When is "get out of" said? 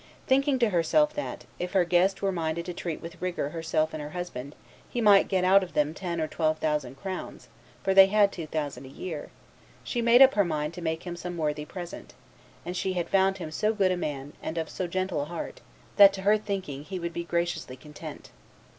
5.27-5.73